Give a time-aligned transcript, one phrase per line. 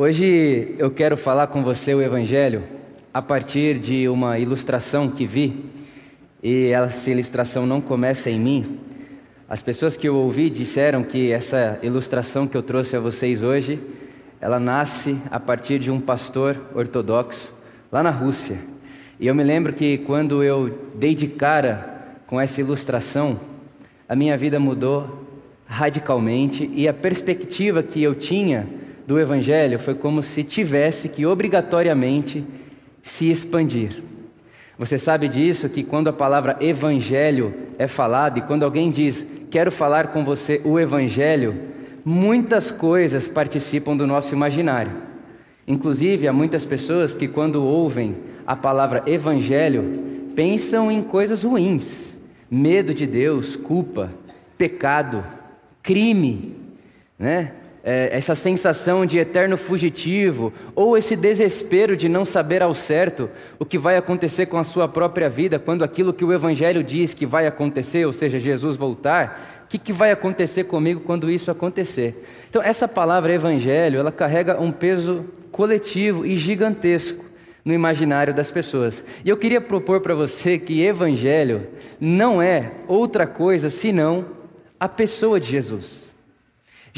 [0.00, 2.62] Hoje eu quero falar com você o Evangelho
[3.12, 5.64] a partir de uma ilustração que vi,
[6.40, 8.78] e essa ilustração não começa em mim.
[9.48, 13.80] As pessoas que eu ouvi disseram que essa ilustração que eu trouxe a vocês hoje,
[14.40, 17.52] ela nasce a partir de um pastor ortodoxo
[17.90, 18.56] lá na Rússia.
[19.18, 23.40] E eu me lembro que quando eu dei de cara com essa ilustração,
[24.08, 25.26] a minha vida mudou
[25.66, 28.77] radicalmente e a perspectiva que eu tinha
[29.08, 32.44] do Evangelho foi como se tivesse que obrigatoriamente
[33.02, 34.02] se expandir.
[34.78, 39.72] Você sabe disso que quando a palavra Evangelho é falada e quando alguém diz quero
[39.72, 41.56] falar com você o Evangelho,
[42.04, 44.92] muitas coisas participam do nosso imaginário.
[45.66, 48.14] Inclusive, há muitas pessoas que, quando ouvem
[48.46, 52.12] a palavra Evangelho, pensam em coisas ruins:
[52.50, 54.10] medo de Deus, culpa,
[54.58, 55.24] pecado,
[55.82, 56.54] crime,
[57.18, 57.52] né?
[57.88, 63.64] É, essa sensação de eterno fugitivo, ou esse desespero de não saber ao certo o
[63.64, 67.24] que vai acontecer com a sua própria vida, quando aquilo que o Evangelho diz que
[67.24, 72.26] vai acontecer, ou seja, Jesus voltar, o que, que vai acontecer comigo quando isso acontecer?
[72.50, 77.24] Então, essa palavra Evangelho, ela carrega um peso coletivo e gigantesco
[77.64, 79.02] no imaginário das pessoas.
[79.24, 81.66] E eu queria propor para você que Evangelho
[81.98, 84.26] não é outra coisa senão
[84.78, 86.07] a pessoa de Jesus.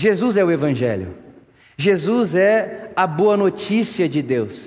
[0.01, 1.09] Jesus é o Evangelho.
[1.77, 4.59] Jesus é a boa notícia de Deus.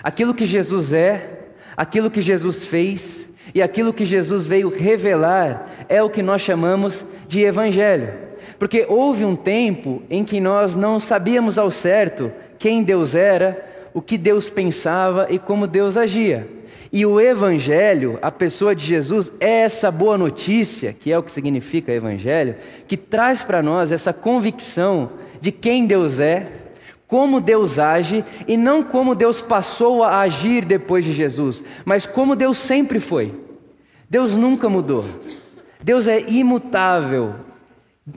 [0.00, 1.40] Aquilo que Jesus é,
[1.76, 7.04] aquilo que Jesus fez e aquilo que Jesus veio revelar é o que nós chamamos
[7.26, 8.12] de Evangelho.
[8.60, 14.00] Porque houve um tempo em que nós não sabíamos ao certo quem Deus era, o
[14.00, 16.46] que Deus pensava e como Deus agia.
[16.92, 21.32] E o Evangelho, a pessoa de Jesus, é essa boa notícia, que é o que
[21.32, 22.56] significa Evangelho,
[22.86, 26.52] que traz para nós essa convicção de quem Deus é,
[27.06, 32.34] como Deus age, e não como Deus passou a agir depois de Jesus, mas como
[32.34, 33.32] Deus sempre foi.
[34.08, 35.06] Deus nunca mudou.
[35.82, 37.34] Deus é imutável.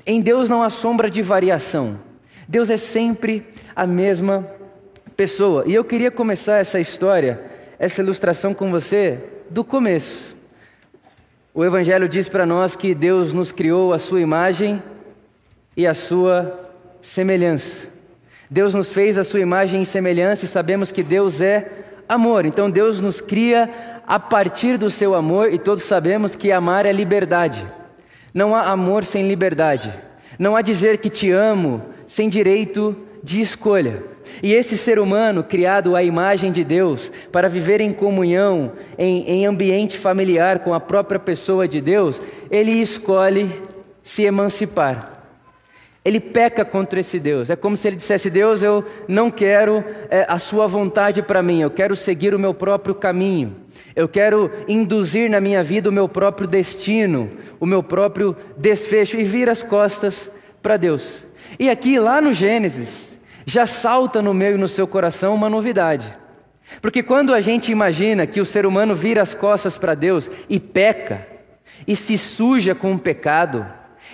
[0.05, 1.99] Em Deus não há sombra de variação.
[2.47, 4.47] Deus é sempre a mesma
[5.15, 5.63] pessoa.
[5.67, 7.48] E eu queria começar essa história
[7.79, 9.17] essa ilustração com você
[9.49, 10.35] do começo.
[11.53, 14.83] O Evangelho diz para nós que Deus nos criou a sua imagem
[15.77, 16.69] e a sua
[17.01, 17.87] semelhança.
[18.49, 21.71] Deus nos fez a sua imagem e semelhança e sabemos que Deus é
[22.07, 22.45] amor.
[22.45, 23.69] Então Deus nos cria
[24.05, 27.65] a partir do seu amor e todos sabemos que amar é liberdade.
[28.33, 29.93] Não há amor sem liberdade.
[30.37, 34.03] Não há dizer que te amo sem direito de escolha.
[34.41, 39.45] E esse ser humano, criado à imagem de Deus, para viver em comunhão, em, em
[39.45, 43.51] ambiente familiar com a própria pessoa de Deus, ele escolhe
[44.01, 45.19] se emancipar.
[46.03, 47.49] Ele peca contra esse Deus.
[47.49, 51.61] É como se ele dissesse: Deus, eu não quero é, a sua vontade para mim,
[51.61, 53.55] eu quero seguir o meu próprio caminho.
[53.95, 57.29] Eu quero induzir na minha vida o meu próprio destino,
[57.59, 60.29] o meu próprio desfecho e vir as costas
[60.61, 61.23] para Deus.
[61.59, 63.08] E aqui, lá no Gênesis,
[63.49, 66.13] já salta no meu e no seu coração uma novidade.
[66.81, 70.59] Porque quando a gente imagina que o ser humano vira as costas para Deus e
[70.59, 71.27] peca,
[71.87, 73.65] e se suja com o pecado,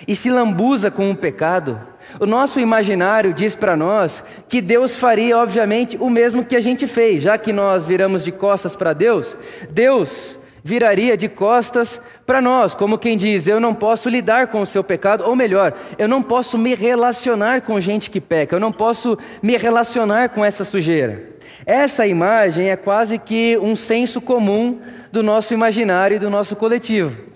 [0.08, 1.78] e se lambuza com o pecado,
[2.18, 6.86] o nosso imaginário diz para nós que Deus faria, obviamente, o mesmo que a gente
[6.86, 9.36] fez, já que nós viramos de costas para Deus,
[9.70, 14.66] Deus viraria de costas para nós, como quem diz: Eu não posso lidar com o
[14.66, 18.72] seu pecado, ou melhor, eu não posso me relacionar com gente que peca, eu não
[18.72, 21.36] posso me relacionar com essa sujeira.
[21.64, 24.80] Essa imagem é quase que um senso comum
[25.12, 27.35] do nosso imaginário e do nosso coletivo.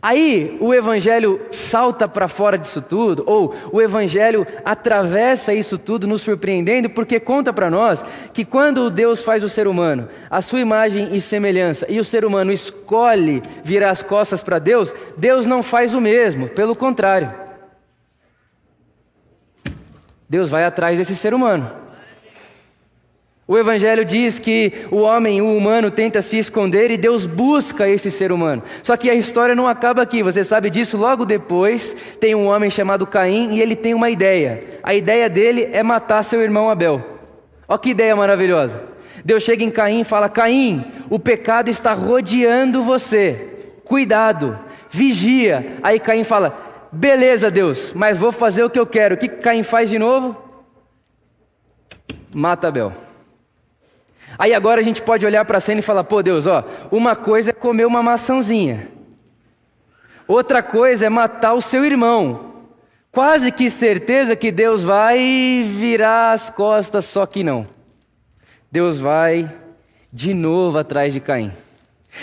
[0.00, 6.22] Aí o Evangelho salta para fora disso tudo, ou o Evangelho atravessa isso tudo, nos
[6.22, 11.16] surpreendendo, porque conta para nós que quando Deus faz o ser humano, a sua imagem
[11.16, 15.92] e semelhança, e o ser humano escolhe virar as costas para Deus, Deus não faz
[15.92, 17.32] o mesmo, pelo contrário.
[20.28, 21.87] Deus vai atrás desse ser humano.
[23.50, 28.10] O Evangelho diz que o homem, o humano, tenta se esconder e Deus busca esse
[28.10, 28.62] ser humano.
[28.82, 30.98] Só que a história não acaba aqui, você sabe disso.
[30.98, 34.78] Logo depois, tem um homem chamado Caim e ele tem uma ideia.
[34.82, 37.02] A ideia dele é matar seu irmão Abel.
[37.66, 38.84] Olha que ideia maravilhosa.
[39.24, 43.72] Deus chega em Caim e fala: Caim, o pecado está rodeando você.
[43.82, 44.58] Cuidado,
[44.90, 45.78] vigia.
[45.82, 49.14] Aí Caim fala: Beleza, Deus, mas vou fazer o que eu quero.
[49.14, 50.36] O que Caim faz de novo?
[52.30, 53.07] Mata Abel.
[54.38, 57.16] Aí agora a gente pode olhar para a cena e falar: pô, Deus, ó, uma
[57.16, 58.88] coisa é comer uma maçãzinha,
[60.26, 62.46] outra coisa é matar o seu irmão.
[63.10, 67.66] quase que certeza que Deus vai virar as costas, só que não.
[68.70, 69.50] Deus vai
[70.12, 71.52] de novo atrás de Caim.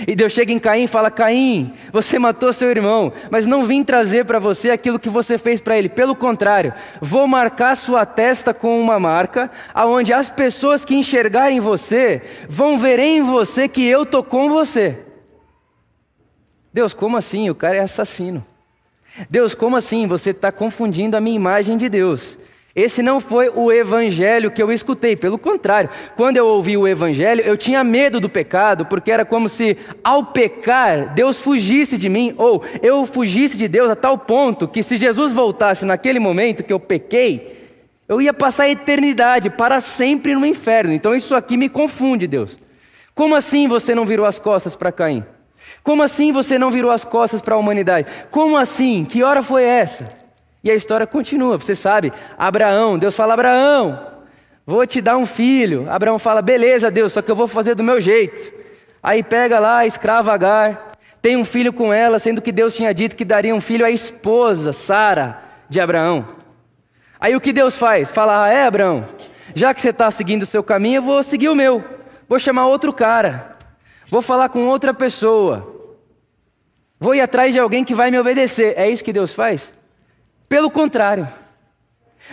[0.07, 3.83] E Deus chega em Caim e fala: Caim, você matou seu irmão, mas não vim
[3.83, 5.89] trazer para você aquilo que você fez para ele.
[5.89, 12.21] Pelo contrário, vou marcar sua testa com uma marca, aonde as pessoas que enxergarem você
[12.49, 14.99] vão ver em você que eu tô com você.
[16.73, 17.49] Deus, como assim?
[17.49, 18.45] O cara é assassino.
[19.29, 20.07] Deus, como assim?
[20.07, 22.37] Você está confundindo a minha imagem de Deus.
[22.75, 27.41] Esse não foi o evangelho que eu escutei, pelo contrário, quando eu ouvi o evangelho,
[27.41, 32.35] eu tinha medo do pecado, porque era como se ao pecar, Deus fugisse de mim,
[32.37, 36.73] ou eu fugisse de Deus a tal ponto que se Jesus voltasse naquele momento que
[36.73, 37.71] eu pequei,
[38.09, 40.91] eu ia passar a eternidade para sempre no inferno.
[40.91, 42.57] Então isso aqui me confunde, Deus.
[43.13, 45.23] Como assim você não virou as costas para Caim?
[45.81, 48.05] Como assim você não virou as costas para a humanidade?
[48.29, 49.05] Como assim?
[49.05, 50.24] Que hora foi essa?
[50.65, 54.23] E a história continua, você sabe, Abraão, Deus fala: Abraão,
[54.65, 55.87] vou te dar um filho.
[55.91, 58.51] Abraão fala: beleza, Deus, só que eu vou fazer do meu jeito.
[59.01, 62.91] Aí pega lá a escrava Agar, tem um filho com ela, sendo que Deus tinha
[62.95, 65.39] dito que daria um filho à esposa, Sara,
[65.69, 66.27] de Abraão.
[67.19, 68.09] Aí o que Deus faz?
[68.09, 69.07] Fala: ah, é, Abraão,
[69.53, 71.83] já que você está seguindo o seu caminho, eu vou seguir o meu.
[72.27, 73.55] Vou chamar outro cara,
[74.07, 75.93] vou falar com outra pessoa,
[76.99, 78.73] vou ir atrás de alguém que vai me obedecer.
[78.75, 79.71] É isso que Deus faz?
[80.47, 81.27] Pelo contrário,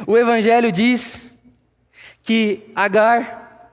[0.07, 1.23] o Evangelho diz
[2.23, 3.71] que Agar,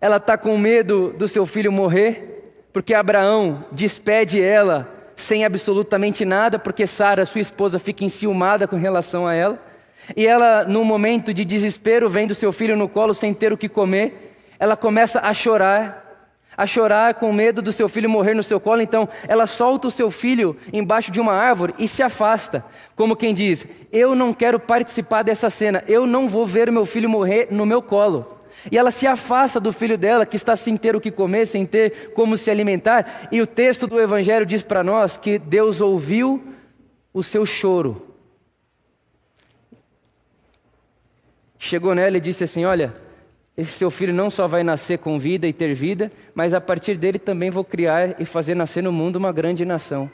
[0.00, 6.58] ela está com medo do seu filho morrer, porque Abraão despede ela sem absolutamente nada,
[6.58, 9.58] porque Sara, sua esposa, fica enciumada com relação a ela.
[10.16, 13.68] E ela, num momento de desespero, vendo seu filho no colo sem ter o que
[13.68, 16.01] comer, ela começa a chorar
[16.56, 19.90] a chorar com medo do seu filho morrer no seu colo, então ela solta o
[19.90, 22.64] seu filho embaixo de uma árvore e se afasta,
[22.94, 26.86] como quem diz: Eu não quero participar dessa cena, eu não vou ver o meu
[26.86, 28.38] filho morrer no meu colo.
[28.70, 31.66] E ela se afasta do filho dela, que está sem ter o que comer, sem
[31.66, 36.42] ter como se alimentar, e o texto do Evangelho diz para nós que Deus ouviu
[37.12, 38.08] o seu choro.
[41.58, 42.94] Chegou nela e disse assim: Olha,
[43.56, 46.96] esse seu filho não só vai nascer com vida e ter vida, mas a partir
[46.96, 50.10] dele também vou criar e fazer nascer no mundo uma grande nação.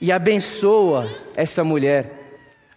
[0.00, 1.06] E abençoa
[1.36, 2.10] essa mulher,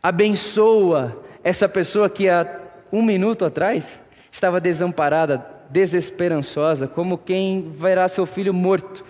[0.04, 2.48] abençoa essa pessoa que há
[2.92, 4.00] um minuto atrás
[4.30, 9.06] estava desamparada, desesperançosa, como quem verá seu filho morto,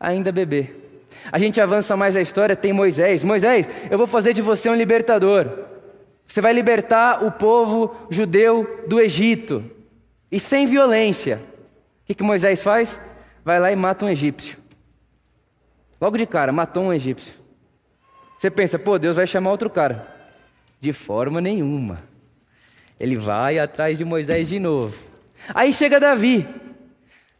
[0.00, 0.70] ainda bebê.
[1.30, 3.22] A gente avança mais a história, tem Moisés.
[3.22, 5.46] Moisés, eu vou fazer de você um libertador.
[6.26, 9.62] Você vai libertar o povo judeu do Egito
[10.32, 11.36] e sem violência.
[12.02, 12.98] O que, que Moisés faz?
[13.44, 14.56] Vai lá e mata um egípcio.
[16.00, 17.34] Logo de cara, matou um egípcio.
[18.38, 20.08] Você pensa, pô, Deus vai chamar outro cara.
[20.80, 21.98] De forma nenhuma.
[22.98, 24.96] Ele vai atrás de Moisés de novo.
[25.54, 26.48] Aí chega Davi.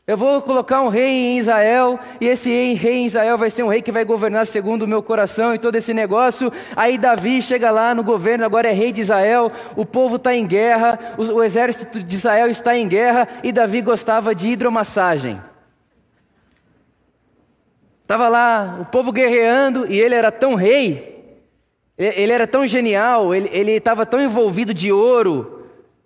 [0.05, 3.69] Eu vou colocar um rei em Israel, e esse rei em Israel vai ser um
[3.69, 6.53] rei que vai governar segundo o meu coração e todo esse negócio.
[6.75, 10.45] Aí Davi chega lá no governo, agora é rei de Israel, o povo está em
[10.45, 15.41] guerra, o, o exército de Israel está em guerra, e Davi gostava de hidromassagem.
[18.03, 21.37] Estava lá o povo guerreando, e ele era tão rei,
[21.97, 25.52] ele era tão genial, ele estava tão envolvido de ouro,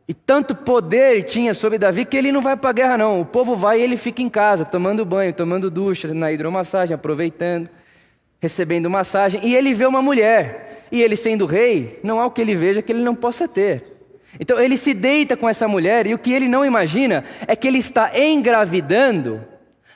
[0.08, 3.20] e tanto poder tinha sobre Davi que ele não vai para a guerra, não.
[3.20, 7.68] O povo vai e ele fica em casa, tomando banho, tomando ducha, na hidromassagem, aproveitando,
[8.40, 9.40] recebendo massagem.
[9.42, 10.86] E ele vê uma mulher.
[10.92, 13.96] E ele, sendo rei, não há o que ele veja que ele não possa ter.
[14.38, 17.66] Então ele se deita com essa mulher, e o que ele não imagina é que
[17.66, 19.42] ele está engravidando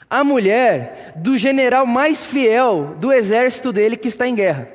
[0.09, 4.69] a mulher do general mais fiel do exército dele que está em guerra.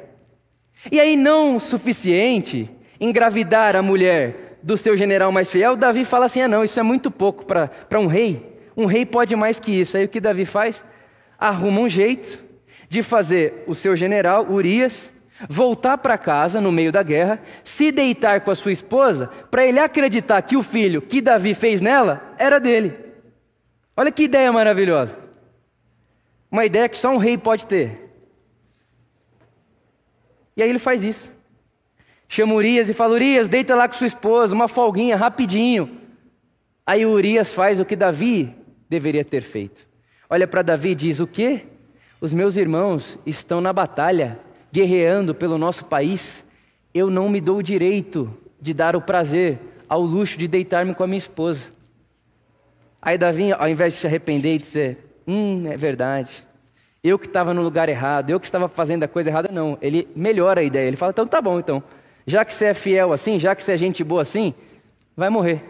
[0.90, 2.70] E aí, não suficiente
[3.02, 6.84] engravidar a mulher do seu general mais fiel, Davi fala assim: ah, não, isso é
[6.84, 8.60] muito pouco para um rei.
[8.76, 9.96] Um rei pode mais que isso.
[9.96, 10.84] Aí o que Davi faz?
[11.38, 12.40] Arruma um jeito
[12.90, 15.14] de fazer o seu general, Urias,
[15.48, 19.78] voltar para casa no meio da guerra, se deitar com a sua esposa, para ele
[19.78, 22.98] acreditar que o filho que Davi fez nela era dele.
[23.96, 25.16] Olha que ideia maravilhosa.
[26.50, 28.16] Uma ideia que só um rei pode ter.
[30.58, 31.35] E aí ele faz isso.
[32.28, 36.02] Chama Urias e fala: Urias, deita lá com sua esposa, uma folguinha, rapidinho.
[36.86, 38.56] Aí Urias faz o que Davi
[38.90, 39.88] deveria ter feito.
[40.30, 41.64] Olha para Davi e diz: O quê?
[42.20, 44.40] Os meus irmãos estão na batalha,
[44.72, 46.44] guerreando pelo nosso país.
[46.94, 51.04] Eu não me dou o direito de dar o prazer, ao luxo de deitar-me com
[51.04, 51.62] a minha esposa.
[53.02, 56.44] Aí Davi, ao invés de se arrepender e dizer: Hum, é verdade.
[57.04, 59.78] Eu que estava no lugar errado, eu que estava fazendo a coisa errada, não.
[59.80, 60.88] Ele melhora a ideia.
[60.88, 61.84] Ele fala: Então tá bom, então.
[62.26, 64.54] Já que você é fiel assim, já que você é gente boa assim,
[65.16, 65.64] vai morrer.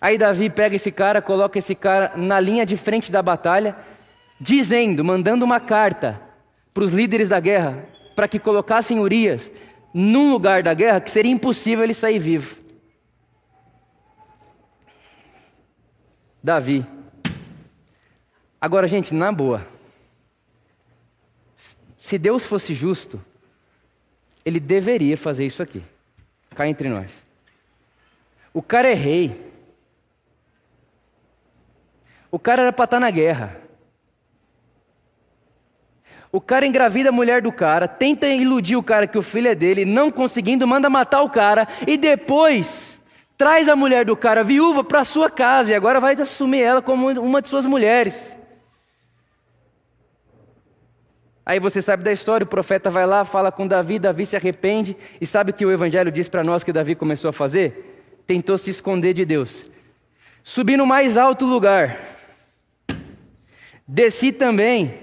[0.00, 3.74] Aí Davi pega esse cara, coloca esse cara na linha de frente da batalha,
[4.40, 6.20] dizendo, mandando uma carta
[6.72, 9.50] para os líderes da guerra, para que colocassem Urias
[9.94, 12.58] num lugar da guerra que seria impossível ele sair vivo.
[16.42, 16.84] Davi.
[18.60, 19.66] Agora, gente, na boa.
[21.96, 23.18] Se Deus fosse justo,
[24.44, 25.82] ele deveria fazer isso aqui.
[26.54, 27.10] Cá entre nós.
[28.52, 29.52] O cara é rei.
[32.30, 33.56] O cara era para estar tá na guerra.
[36.30, 39.54] O cara engravida a mulher do cara, tenta iludir o cara que o filho é
[39.54, 43.00] dele, não conseguindo, manda matar o cara e depois
[43.38, 47.08] traz a mulher do cara viúva para sua casa e agora vai assumir ela como
[47.20, 48.34] uma de suas mulheres.
[51.46, 54.96] Aí você sabe da história, o profeta vai lá, fala com Davi, Davi se arrepende
[55.20, 58.22] e sabe o que o evangelho diz para nós que Davi começou a fazer?
[58.26, 59.66] Tentou se esconder de Deus.
[60.42, 61.98] Subi no mais alto lugar.
[63.86, 64.94] Desci também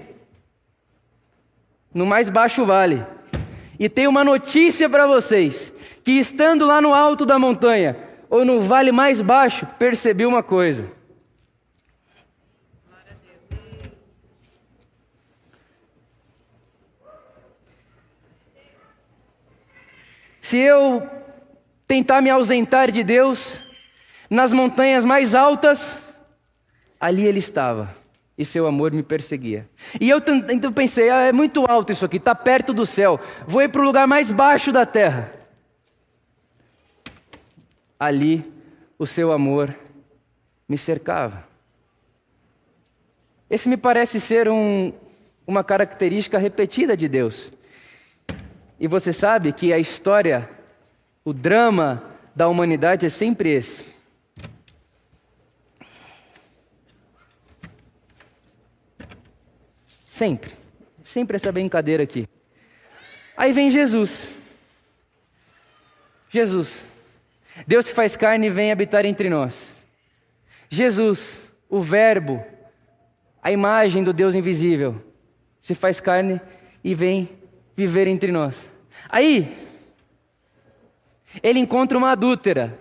[1.94, 3.04] no mais baixo vale.
[3.78, 5.72] E tenho uma notícia para vocês:
[6.02, 7.96] que estando lá no alto da montanha,
[8.28, 10.86] ou no vale mais baixo, percebi uma coisa.
[20.52, 21.08] Se eu
[21.88, 23.56] tentar me ausentar de Deus,
[24.28, 25.96] nas montanhas mais altas,
[27.00, 27.96] ali Ele estava
[28.36, 29.66] e seu amor me perseguia.
[29.98, 30.18] E eu
[30.50, 33.80] então pensei, ah, é muito alto isso aqui, está perto do céu, vou ir para
[33.80, 35.32] o lugar mais baixo da terra.
[37.98, 38.44] Ali
[38.98, 39.74] o seu amor
[40.68, 41.48] me cercava.
[43.48, 44.92] Esse me parece ser um,
[45.46, 47.50] uma característica repetida de Deus.
[48.82, 50.50] E você sabe que a história,
[51.24, 52.02] o drama
[52.34, 53.86] da humanidade é sempre esse.
[60.04, 60.50] Sempre.
[61.04, 62.28] Sempre essa brincadeira aqui.
[63.36, 64.36] Aí vem Jesus.
[66.28, 66.82] Jesus.
[67.64, 69.76] Deus se faz carne e vem habitar entre nós.
[70.68, 72.44] Jesus, o Verbo,
[73.40, 75.00] a imagem do Deus invisível,
[75.60, 76.40] se faz carne
[76.82, 77.28] e vem
[77.76, 78.71] viver entre nós.
[79.12, 79.54] Aí,
[81.42, 82.76] ele encontra uma adúltera.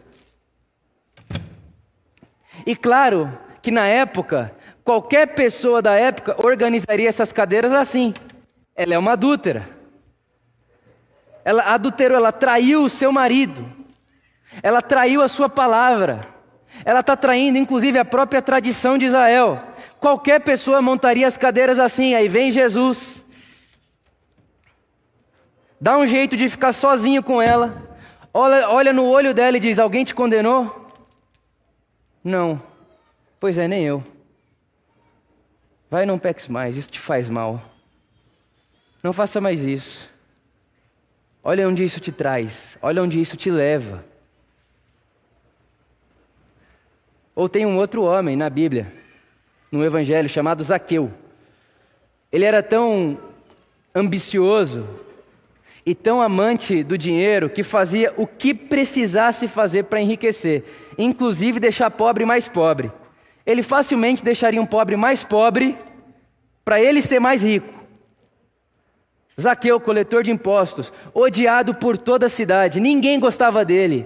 [2.65, 8.13] E claro que na época Qualquer pessoa da época organizaria essas cadeiras assim.
[8.75, 9.69] Ela é uma adúltera.
[11.45, 13.65] Ela adulterou, ela traiu o seu marido.
[14.63, 16.27] Ela traiu a sua palavra.
[16.83, 19.61] Ela está traindo, inclusive, a própria tradição de Israel.
[20.00, 22.15] Qualquer pessoa montaria as cadeiras assim.
[22.15, 23.20] Aí vem Jesus.
[25.81, 27.97] Dá um jeito de ficar sozinho com ela.
[28.31, 30.93] Olha, olha no olho dela e diz: Alguém te condenou?
[32.23, 32.61] Não.
[33.39, 34.03] Pois é, nem eu.
[35.89, 37.59] Vai, não peques mais, isso te faz mal.
[39.01, 40.07] Não faça mais isso.
[41.43, 44.05] Olha onde isso te traz, olha onde isso te leva.
[47.33, 48.93] Ou tem um outro homem na Bíblia,
[49.71, 51.11] no Evangelho, chamado Zaqueu.
[52.31, 53.17] Ele era tão
[53.95, 54.88] ambicioso
[55.85, 60.63] e tão amante do dinheiro que fazia o que precisasse fazer para enriquecer,
[60.97, 62.91] inclusive deixar pobre mais pobre
[63.45, 65.77] ele facilmente deixaria um pobre mais pobre
[66.63, 67.81] para ele ser mais rico.
[69.39, 74.05] Zaqueu, coletor de impostos, odiado por toda a cidade, ninguém gostava dele.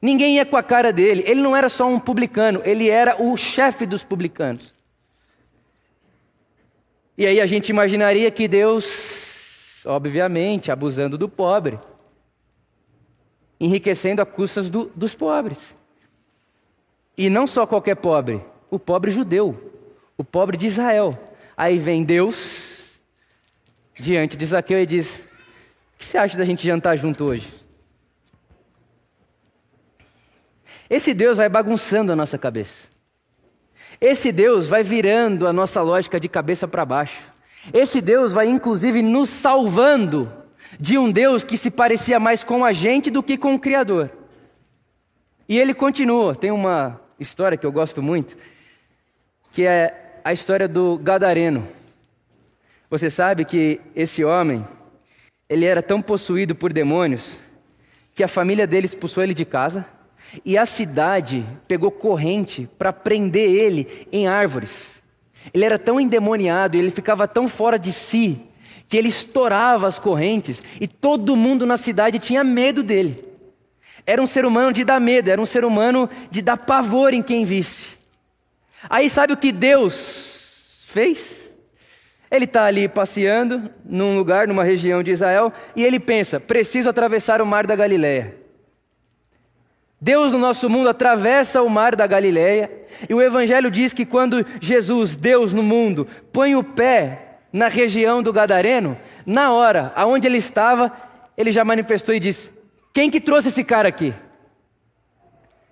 [0.00, 1.24] Ninguém ia com a cara dele.
[1.26, 4.74] Ele não era só um publicano, ele era o chefe dos publicanos.
[7.18, 8.84] E aí a gente imaginaria que Deus,
[9.86, 11.78] obviamente, abusando do pobre,
[13.58, 15.74] enriquecendo a custas do, dos pobres.
[17.16, 19.72] E não só qualquer pobre, o pobre judeu,
[20.16, 21.18] o pobre de Israel.
[21.56, 22.98] Aí vem Deus
[23.94, 27.52] diante de Zaqueu e diz: O que você acha da gente jantar junto hoje?
[30.88, 32.88] Esse Deus vai bagunçando a nossa cabeça.
[34.00, 37.35] Esse Deus vai virando a nossa lógica de cabeça para baixo.
[37.72, 40.32] Esse Deus vai inclusive nos salvando
[40.78, 44.10] de um Deus que se parecia mais com a gente do que com o Criador.
[45.48, 48.36] E ele continua, tem uma história que eu gosto muito,
[49.52, 51.66] que é a história do Gadareno.
[52.90, 54.66] Você sabe que esse homem,
[55.48, 57.36] ele era tão possuído por demônios
[58.14, 59.84] que a família dele expulsou ele de casa
[60.44, 64.95] e a cidade pegou corrente para prender ele em árvores.
[65.52, 68.40] Ele era tão endemoniado e ele ficava tão fora de si
[68.88, 73.24] que ele estourava as correntes e todo mundo na cidade tinha medo dele.
[74.06, 77.22] Era um ser humano de dar medo, era um ser humano de dar pavor em
[77.22, 77.96] quem visse.
[78.88, 81.36] Aí sabe o que Deus fez?
[82.30, 87.42] Ele está ali passeando num lugar, numa região de Israel, e ele pensa: preciso atravessar
[87.42, 88.45] o mar da Galileia.
[90.00, 92.70] Deus no nosso mundo atravessa o mar da Galileia,
[93.08, 98.22] e o Evangelho diz que quando Jesus, Deus no mundo, põe o pé na região
[98.22, 100.92] do Gadareno, na hora aonde ele estava,
[101.36, 102.50] ele já manifestou e disse:
[102.92, 104.12] Quem que trouxe esse cara aqui?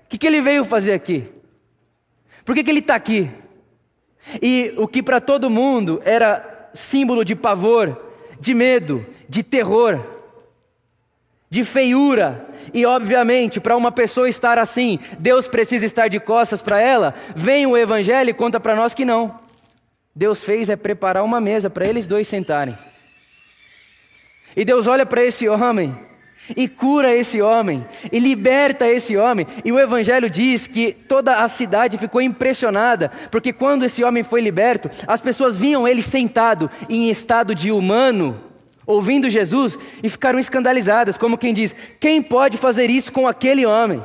[0.05, 1.27] O que, que ele veio fazer aqui?
[2.45, 3.31] Por que, que ele está aqui?
[4.41, 8.01] E o que para todo mundo era símbolo de pavor,
[8.41, 10.14] de medo, de terror,
[11.55, 16.81] de feiura, e obviamente, para uma pessoa estar assim, Deus precisa estar de costas para
[16.81, 19.39] ela, vem o Evangelho e conta para nós que não.
[20.13, 22.77] Deus fez é preparar uma mesa para eles dois sentarem.
[24.57, 25.97] E Deus olha para esse homem
[26.57, 29.47] e cura esse homem, e liberta esse homem.
[29.65, 34.41] E o Evangelho diz que toda a cidade ficou impressionada, porque quando esse homem foi
[34.41, 38.54] liberto, as pessoas viam ele sentado em estado de humano,
[38.87, 44.03] ouvindo Jesus, e ficaram escandalizadas, como quem diz: quem pode fazer isso com aquele homem?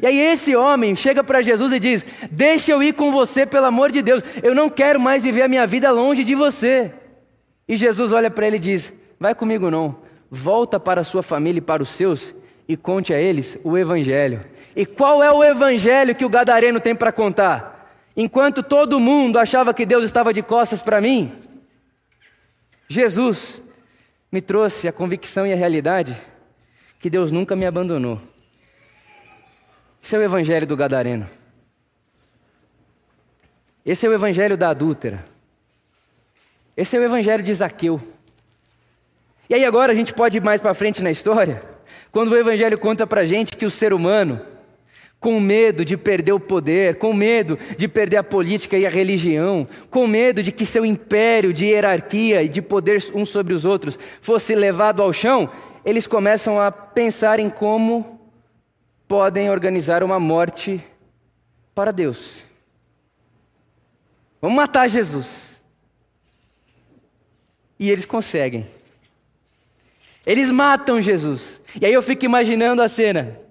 [0.00, 3.66] E aí esse homem chega para Jesus e diz: Deixa eu ir com você, pelo
[3.66, 6.92] amor de Deus, eu não quero mais viver a minha vida longe de você.
[7.68, 10.02] E Jesus olha para ele e diz: Vai comigo não
[10.34, 12.34] volta para a sua família e para os seus
[12.66, 14.40] e conte a eles o Evangelho.
[14.74, 18.00] E qual é o Evangelho que o Gadareno tem para contar?
[18.16, 21.32] Enquanto todo mundo achava que Deus estava de costas para mim,
[22.88, 23.62] Jesus
[24.32, 26.16] me trouxe a convicção e a realidade
[26.98, 28.18] que Deus nunca me abandonou.
[30.02, 31.28] Esse é o Evangelho do Gadareno.
[33.84, 35.22] Esse é o Evangelho da adúltera.
[36.74, 38.00] Esse é o Evangelho de Zaqueu.
[39.50, 41.62] E aí agora a gente pode ir mais para frente na história,
[42.10, 44.40] quando o Evangelho conta para gente que o ser humano,
[45.22, 49.68] com medo de perder o poder, com medo de perder a política e a religião,
[49.88, 53.96] com medo de que seu império de hierarquia e de poder uns sobre os outros
[54.20, 55.48] fosse levado ao chão,
[55.84, 58.20] eles começam a pensar em como
[59.06, 60.84] podem organizar uma morte
[61.72, 62.42] para Deus.
[64.40, 65.62] Vamos matar Jesus.
[67.78, 68.66] E eles conseguem.
[70.26, 71.60] Eles matam Jesus.
[71.80, 73.41] E aí eu fico imaginando a cena.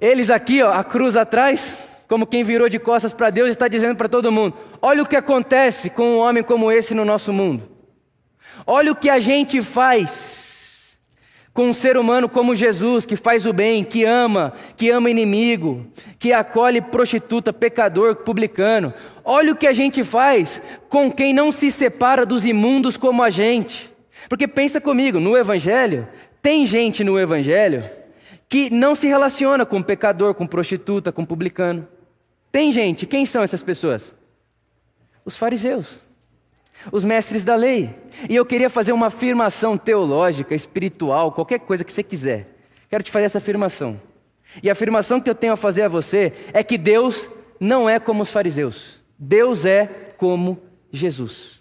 [0.00, 3.96] Eles aqui, ó, a cruz atrás, como quem virou de costas para Deus está dizendo
[3.96, 7.68] para todo mundo: olha o que acontece com um homem como esse no nosso mundo.
[8.66, 10.98] Olha o que a gente faz
[11.52, 15.86] com um ser humano como Jesus, que faz o bem, que ama, que ama inimigo,
[16.18, 18.94] que acolhe prostituta, pecador, publicano.
[19.24, 23.30] Olha o que a gente faz com quem não se separa dos imundos como a
[23.30, 23.92] gente.
[24.28, 26.08] Porque pensa comigo, no Evangelho,
[26.40, 27.84] tem gente no Evangelho
[28.50, 31.86] que não se relaciona com pecador, com prostituta, com publicano.
[32.50, 34.12] Tem gente, quem são essas pessoas?
[35.24, 35.86] Os fariseus,
[36.90, 37.94] os mestres da lei.
[38.28, 42.48] E eu queria fazer uma afirmação teológica, espiritual, qualquer coisa que você quiser.
[42.88, 44.00] Quero te fazer essa afirmação.
[44.60, 48.00] E a afirmação que eu tenho a fazer a você é que Deus não é
[48.00, 49.00] como os fariseus.
[49.16, 49.86] Deus é
[50.16, 50.60] como
[50.90, 51.60] Jesus.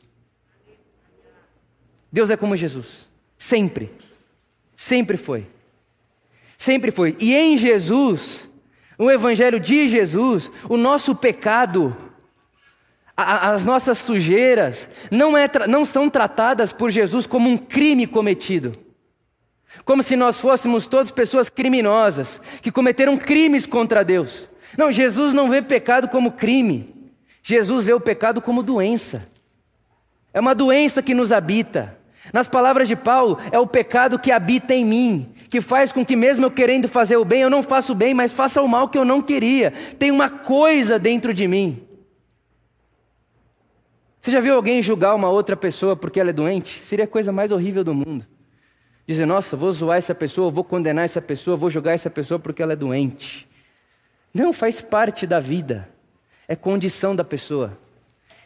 [2.12, 3.08] Deus é como Jesus.
[3.38, 3.92] Sempre.
[4.76, 5.46] Sempre foi.
[6.60, 7.16] Sempre foi.
[7.22, 8.50] E em Jesus,
[8.98, 11.96] no Evangelho de Jesus, o nosso pecado,
[13.16, 18.74] a, as nossas sujeiras, não, é, não são tratadas por Jesus como um crime cometido.
[19.86, 24.50] Como se nós fôssemos todas pessoas criminosas, que cometeram crimes contra Deus.
[24.78, 26.94] Não, Jesus não vê pecado como crime.
[27.42, 29.26] Jesus vê o pecado como doença.
[30.34, 31.98] É uma doença que nos habita.
[32.32, 36.16] Nas palavras de Paulo, é o pecado que habita em mim, que faz com que,
[36.16, 38.88] mesmo eu querendo fazer o bem, eu não faça o bem, mas faça o mal
[38.88, 39.72] que eu não queria.
[39.98, 41.82] Tem uma coisa dentro de mim.
[44.22, 46.82] Você já viu alguém julgar uma outra pessoa porque ela é doente?
[46.84, 48.26] Seria a coisa mais horrível do mundo.
[49.08, 52.62] Dizer, nossa, vou zoar essa pessoa, vou condenar essa pessoa, vou julgar essa pessoa porque
[52.62, 53.48] ela é doente.
[54.32, 55.90] Não, faz parte da vida,
[56.48, 57.76] é condição da pessoa.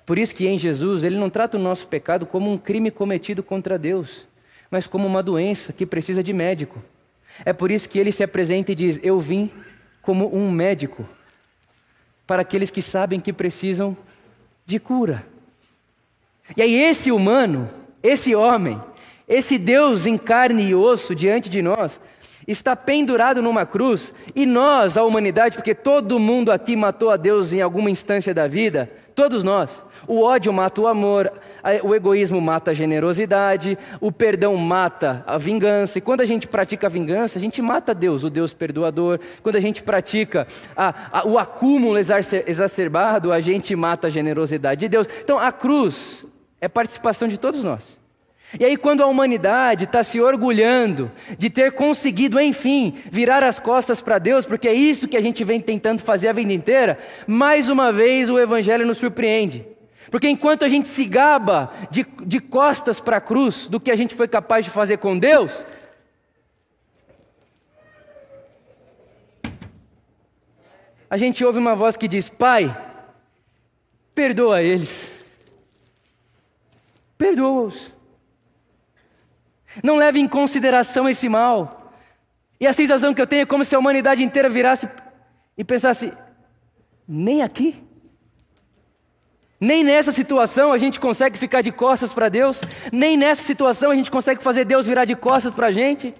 [0.05, 3.41] Por isso que em Jesus ele não trata o nosso pecado como um crime cometido
[3.41, 4.25] contra Deus,
[4.69, 6.83] mas como uma doença que precisa de médico.
[7.45, 9.49] É por isso que ele se apresenta e diz: Eu vim
[10.01, 11.07] como um médico
[12.27, 13.95] para aqueles que sabem que precisam
[14.65, 15.25] de cura.
[16.55, 17.69] E aí, esse humano,
[18.01, 18.79] esse homem,
[19.27, 21.99] esse Deus em carne e osso diante de nós,
[22.47, 27.53] está pendurado numa cruz e nós, a humanidade, porque todo mundo aqui matou a Deus
[27.53, 29.83] em alguma instância da vida, todos nós.
[30.07, 31.31] O ódio mata o amor,
[31.83, 35.97] o egoísmo mata a generosidade, o perdão mata a vingança.
[35.97, 39.19] E quando a gente pratica a vingança, a gente mata Deus, o Deus perdoador.
[39.41, 40.45] Quando a gente pratica
[40.75, 45.07] a, a, o acúmulo exacerbado, a gente mata a generosidade de Deus.
[45.23, 46.25] Então a cruz
[46.59, 48.02] é participação de todos nós.
[48.59, 53.99] E aí, quando a humanidade está se orgulhando de ter conseguido, enfim, virar as costas
[53.99, 57.67] para Deus, porque é isso que a gente vem tentando fazer a vida inteira, mais
[57.67, 59.65] uma vez o Evangelho nos surpreende.
[60.11, 63.95] Porque enquanto a gente se gaba de, de costas para a cruz do que a
[63.95, 65.65] gente foi capaz de fazer com Deus,
[71.09, 72.75] a gente ouve uma voz que diz: Pai,
[74.13, 75.09] perdoa eles,
[77.17, 77.91] perdoa-os.
[79.81, 81.93] Não leve em consideração esse mal.
[82.59, 84.87] E a sensação que eu tenho é como se a humanidade inteira virasse
[85.57, 86.13] e pensasse:
[87.07, 87.81] nem aqui?
[89.59, 92.59] Nem nessa situação a gente consegue ficar de costas para Deus,
[92.91, 96.13] nem nessa situação a gente consegue fazer Deus virar de costas para a gente.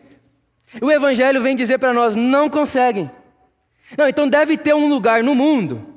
[0.81, 3.11] O Evangelho vem dizer para nós: não conseguem.
[3.97, 5.93] Não, então deve ter um lugar no mundo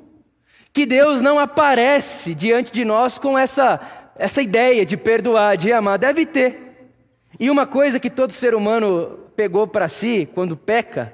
[0.73, 3.79] que Deus não aparece diante de nós com essa,
[4.15, 5.97] essa ideia de perdoar, de amar.
[5.97, 6.66] Deve ter.
[7.39, 11.13] E uma coisa que todo ser humano pegou para si quando peca,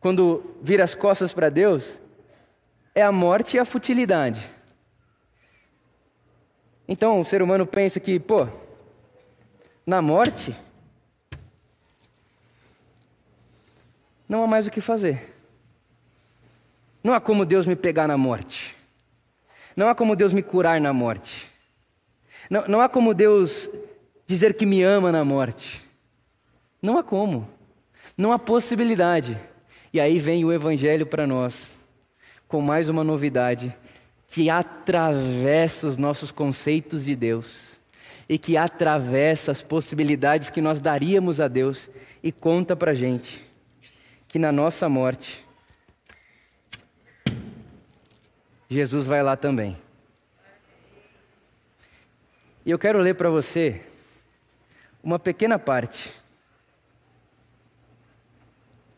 [0.00, 1.98] quando vira as costas para Deus,
[2.94, 4.50] é a morte e a futilidade.
[6.86, 8.46] Então o ser humano pensa que, pô,
[9.86, 10.54] na morte
[14.28, 15.34] não há mais o que fazer.
[17.02, 18.76] Não há como Deus me pegar na morte.
[19.76, 21.50] Não há como Deus me curar na morte.
[22.50, 23.70] Não, não há como Deus
[24.26, 25.82] dizer que me ama na morte.
[26.82, 27.48] Não há como.
[28.16, 29.38] Não há possibilidade.
[29.92, 31.70] E aí vem o Evangelho para nós,
[32.48, 33.74] com mais uma novidade
[34.26, 37.46] que atravessa os nossos conceitos de Deus
[38.28, 41.88] e que atravessa as possibilidades que nós daríamos a Deus
[42.22, 43.42] e conta para gente
[44.28, 45.42] que na nossa morte
[48.68, 49.76] Jesus vai lá também.
[52.64, 53.85] E eu quero ler para você
[55.06, 56.10] uma pequena parte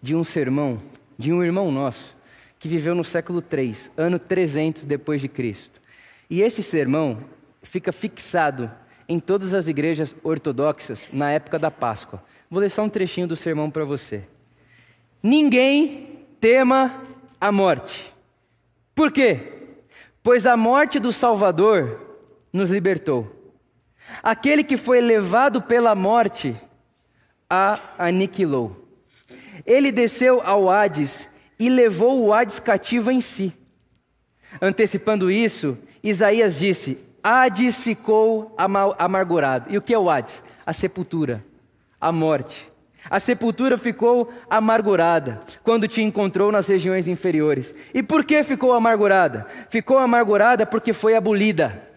[0.01, 0.81] de um sermão
[1.19, 2.17] de um irmão nosso
[2.59, 5.79] que viveu no século 3, ano 300 depois de Cristo.
[6.31, 7.19] E esse sermão
[7.63, 8.71] fica fixado
[9.07, 12.25] em todas as igrejas ortodoxas na época da Páscoa.
[12.51, 14.25] Vou ler só um trechinho do sermão para você.
[15.23, 17.03] Ninguém tema
[17.39, 18.15] a morte.
[18.95, 19.41] Por quê?
[20.23, 22.01] Pois a morte do Salvador
[22.51, 23.38] nos libertou.
[24.23, 26.57] Aquele que foi levado pela morte
[27.49, 28.89] a aniquilou.
[29.65, 33.53] Ele desceu ao Hades e levou o Hades cativo em si.
[34.61, 38.55] Antecipando isso, Isaías disse: Hades ficou
[38.99, 39.67] amargurado.
[39.69, 40.43] E o que é o Hades?
[40.65, 41.45] A sepultura,
[42.01, 42.67] a morte.
[43.11, 47.75] A sepultura ficou amargurada quando te encontrou nas regiões inferiores.
[47.95, 49.47] E por que ficou amargurada?
[49.71, 51.88] Ficou amargurada porque foi abolida.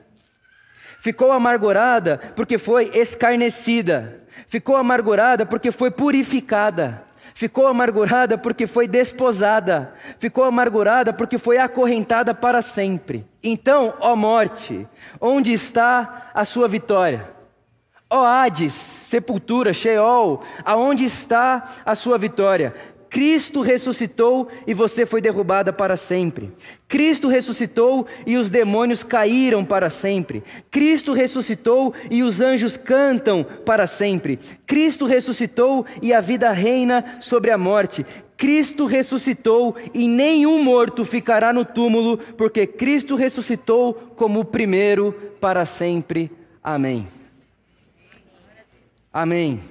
[1.01, 4.21] Ficou amargurada porque foi escarnecida.
[4.45, 7.03] Ficou amargurada porque foi purificada.
[7.33, 13.25] Ficou amargurada porque foi desposada, ficou amargurada porque foi acorrentada para sempre.
[13.41, 14.87] Então, ó morte,
[15.19, 17.27] onde está a sua vitória?
[18.07, 22.75] Ó Hades, sepultura, Sheol, aonde está a sua vitória?
[23.09, 26.53] Cristo ressuscitou e você foi derrubada para sempre.
[26.91, 30.43] Cristo ressuscitou e os demônios caíram para sempre.
[30.69, 34.37] Cristo ressuscitou e os anjos cantam para sempre.
[34.67, 38.05] Cristo ressuscitou e a vida reina sobre a morte.
[38.35, 45.65] Cristo ressuscitou e nenhum morto ficará no túmulo, porque Cristo ressuscitou como o primeiro para
[45.65, 46.29] sempre.
[46.61, 47.07] Amém.
[49.13, 49.61] Amém.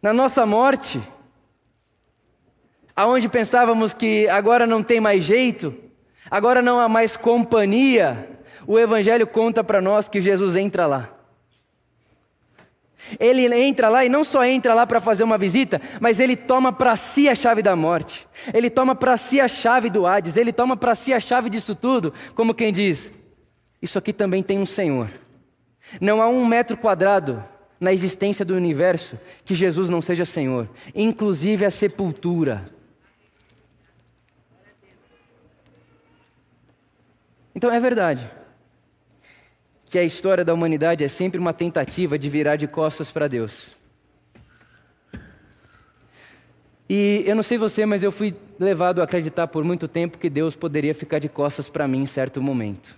[0.00, 1.02] Na nossa morte,
[2.98, 5.72] aonde pensávamos que agora não tem mais jeito,
[6.28, 8.28] agora não há mais companhia,
[8.66, 11.08] o Evangelho conta para nós que Jesus entra lá.
[13.20, 16.72] Ele entra lá e não só entra lá para fazer uma visita, mas ele toma
[16.72, 20.52] para si a chave da morte, ele toma para si a chave do Hades, ele
[20.52, 23.12] toma para si a chave disso tudo, como quem diz:
[23.80, 25.08] Isso aqui também tem um Senhor.
[26.00, 27.44] Não há um metro quadrado
[27.78, 32.76] na existência do universo que Jesus não seja Senhor, inclusive a sepultura.
[37.58, 38.30] Então é verdade
[39.86, 43.74] que a história da humanidade é sempre uma tentativa de virar de costas para Deus.
[46.88, 50.30] E eu não sei você, mas eu fui levado a acreditar por muito tempo que
[50.30, 52.94] Deus poderia ficar de costas para mim em certo momento.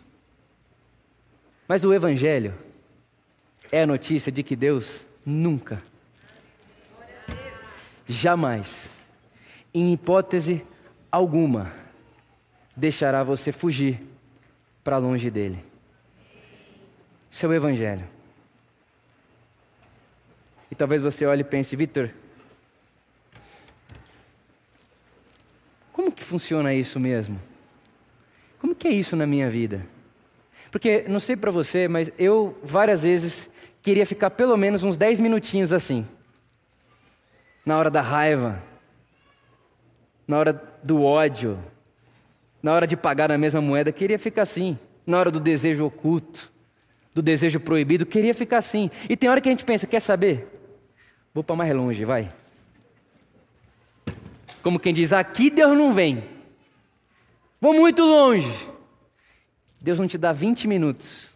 [1.66, 2.52] Mas o Evangelho
[3.72, 5.82] é a notícia de que Deus nunca,
[8.06, 8.90] jamais,
[9.72, 10.62] em hipótese
[11.10, 11.72] alguma,
[12.76, 14.09] deixará você fugir
[14.82, 15.62] para longe dele.
[17.30, 18.04] Seu Evangelho.
[20.70, 22.10] E talvez você olhe e pense, Vitor,
[25.92, 27.40] como que funciona isso mesmo?
[28.60, 29.84] Como que é isso na minha vida?
[30.70, 33.50] Porque, não sei para você, mas eu várias vezes
[33.82, 36.06] queria ficar pelo menos uns 10 minutinhos assim.
[37.66, 38.62] Na hora da raiva,
[40.26, 41.58] na hora do ódio,
[42.62, 44.78] na hora de pagar na mesma moeda, queria ficar assim.
[45.06, 46.50] Na hora do desejo oculto,
[47.14, 48.90] do desejo proibido, queria ficar assim.
[49.08, 50.46] E tem hora que a gente pensa, quer saber?
[51.32, 52.32] Vou para mais longe, vai.
[54.62, 56.22] Como quem diz, aqui Deus não vem.
[57.60, 58.50] Vou muito longe.
[59.80, 61.30] Deus não te dá 20 minutos,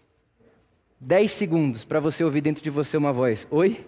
[1.00, 3.86] 10 segundos para você ouvir dentro de você uma voz: Oi?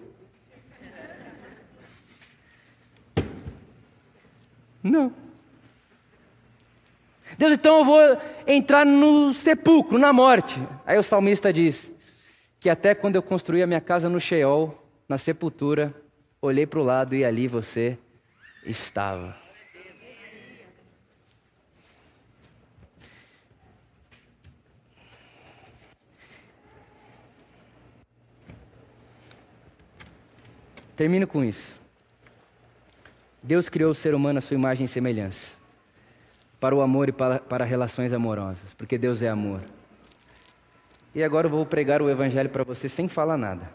[4.81, 5.26] Não.
[7.37, 7.99] Deus, então eu vou
[8.47, 10.59] entrar no sepulcro, na morte.
[10.85, 11.91] Aí o salmista diz
[12.59, 15.93] que até quando eu construí a minha casa no Sheol, na sepultura,
[16.41, 17.97] olhei para o lado e ali você
[18.65, 19.35] estava.
[30.95, 31.75] Termino com isso.
[33.43, 35.53] Deus criou o ser humano à sua imagem e semelhança,
[36.67, 39.61] para o amor e para, para relações amorosas, porque Deus é amor.
[41.15, 43.69] E agora eu vou pregar o Evangelho para você sem falar nada.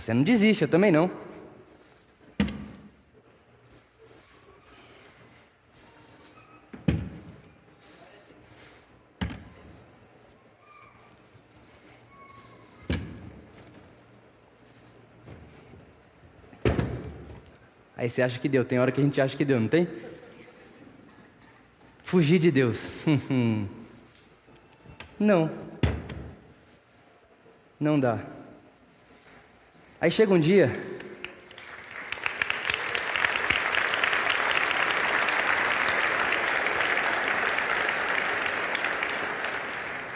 [0.00, 1.10] Você não desiste, eu também não.
[17.94, 19.86] Aí você acha que deu, tem hora que a gente acha que deu, não tem?
[22.02, 22.82] Fugir de Deus.
[25.20, 25.50] não.
[27.78, 28.39] Não dá.
[30.00, 30.72] Aí chega um dia.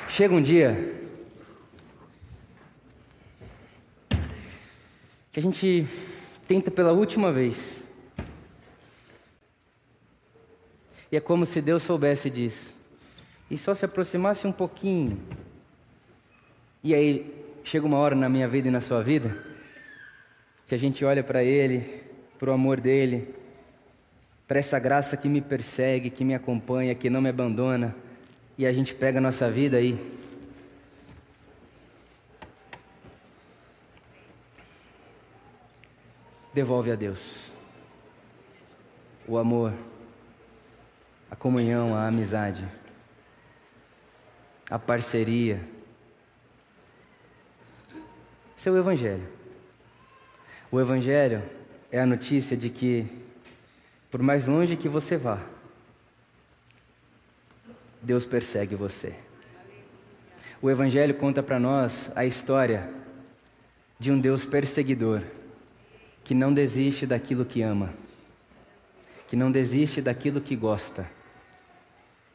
[0.08, 0.94] Chega um dia
[5.30, 5.86] que a gente
[6.48, 7.82] tenta pela última vez.
[11.12, 12.74] E é como se Deus soubesse disso.
[13.50, 15.20] E só se aproximasse um pouquinho.
[16.82, 19.52] E aí chega uma hora na minha vida e na sua vida
[20.66, 22.02] que a gente olha para Ele,
[22.38, 23.34] para o amor dele,
[24.46, 27.94] para essa graça que me persegue, que me acompanha, que não me abandona,
[28.56, 29.98] e a gente pega a nossa vida aí.
[36.52, 37.18] Devolve a Deus
[39.26, 39.72] o amor,
[41.30, 42.64] a comunhão, a amizade,
[44.70, 45.60] a parceria,
[48.56, 49.26] seu Evangelho.
[50.74, 51.40] O Evangelho
[51.92, 53.06] é a notícia de que,
[54.10, 55.40] por mais longe que você vá,
[58.02, 59.14] Deus persegue você.
[60.60, 62.90] O Evangelho conta para nós a história
[64.00, 65.22] de um Deus perseguidor
[66.24, 67.94] que não desiste daquilo que ama,
[69.28, 71.08] que não desiste daquilo que gosta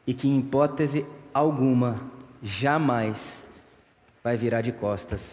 [0.07, 2.09] e que, em hipótese alguma,
[2.41, 3.43] jamais
[4.23, 5.27] vai virar de costas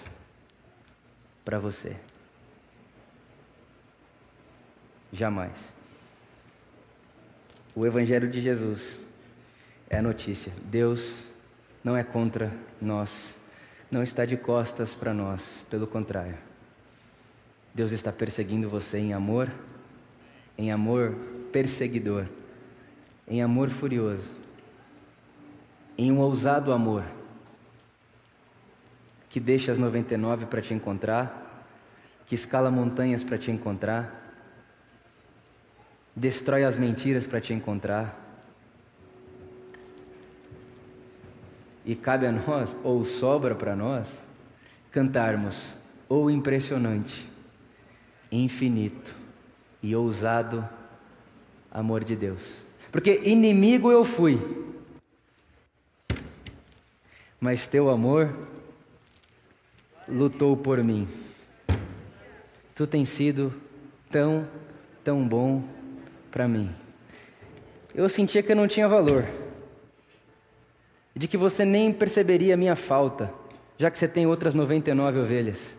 [1.45, 1.95] para você.
[5.17, 5.53] Jamais.
[7.75, 8.99] O Evangelho de Jesus
[9.89, 10.53] é a notícia.
[10.65, 11.11] Deus
[11.83, 12.53] não é contra
[12.83, 13.35] nós,
[13.91, 16.35] não está de costas para nós, pelo contrário.
[17.75, 19.51] Deus está perseguindo você em amor,
[20.59, 21.15] em amor
[21.51, 22.27] perseguidor,
[23.27, 24.31] em amor furioso,
[25.97, 27.05] em um ousado amor
[29.31, 31.65] que deixa as 99 para te encontrar,
[32.27, 34.26] que escala montanhas para te encontrar
[36.17, 38.25] destrói as mentiras para te encontrar.
[41.85, 44.09] E cabe a nós, ou sobra para nós,
[44.91, 45.55] cantarmos
[46.09, 47.29] o impressionante,
[48.33, 49.15] infinito
[49.83, 50.67] e ousado
[51.71, 52.41] amor de Deus.
[52.91, 54.41] Porque inimigo eu fui,
[57.39, 58.35] mas teu amor
[60.09, 61.07] lutou por mim.
[62.75, 63.53] Tu tens sido
[64.11, 64.47] tão,
[65.05, 65.76] tão bom
[66.37, 66.69] para mim.
[67.95, 69.27] Eu sentia que eu não tinha valor,
[71.15, 73.33] de que você nem perceberia a minha falta,
[73.79, 75.75] já que você tem outras 99 ovelhas.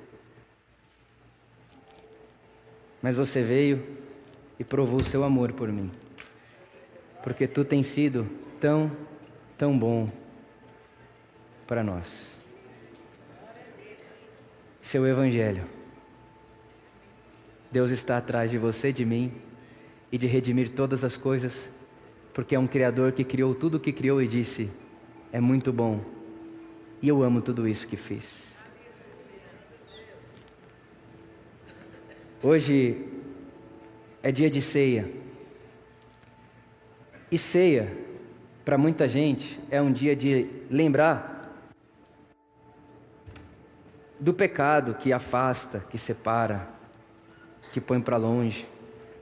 [3.04, 3.86] Mas você veio
[4.60, 5.92] e provou o seu amor por mim,
[7.22, 8.28] porque tu tens sido
[8.60, 8.92] tão,
[9.60, 10.10] tão bom
[11.68, 12.08] para nós.
[14.82, 15.66] Seu Evangelho.
[17.72, 19.46] Deus está atrás de você, de mim
[20.12, 21.54] e de redimir todas as coisas,
[22.34, 24.70] porque é um Criador que criou tudo o que criou e disse:
[25.32, 26.04] é muito bom
[27.02, 28.48] e eu amo tudo isso que fiz.
[32.42, 33.06] Hoje
[34.22, 35.10] é dia de ceia.
[37.32, 37.92] E ceia,
[38.64, 41.38] para muita gente, é um dia de lembrar
[44.20, 46.68] do pecado que afasta, que separa,
[47.74, 48.68] que põe para longe.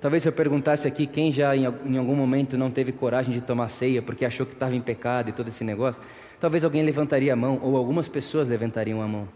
[0.05, 1.65] Talvez se eu perguntasse aqui quem já em
[1.97, 5.33] algum momento não teve coragem de tomar ceia porque achou que estava em pecado e
[5.33, 5.99] todo esse negócio,
[6.39, 9.27] talvez alguém levantaria a mão, ou algumas pessoas levantariam a mão.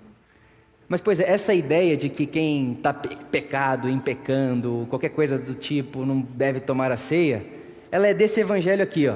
[0.88, 5.55] Mas, pois é, essa ideia de que quem está pecado, em pecando, qualquer coisa do
[5.55, 7.43] tipo, não deve tomar a ceia,
[7.91, 9.15] ela é desse evangelho aqui, ó.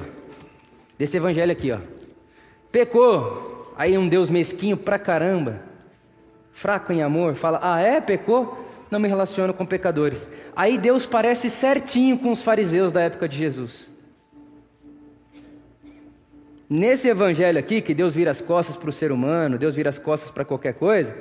[0.98, 1.78] Desse evangelho aqui, ó.
[2.72, 5.60] Pecou, aí um Deus mesquinho pra caramba,
[6.50, 8.00] fraco em amor, fala: Ah, é?
[8.00, 8.63] Pecou?
[8.90, 10.28] Não me relaciono com pecadores.
[10.54, 13.88] Aí Deus parece certinho com os fariseus da época de Jesus.
[16.68, 19.98] Nesse evangelho aqui, que Deus vira as costas para o ser humano, Deus vira as
[19.98, 21.14] costas para qualquer coisa,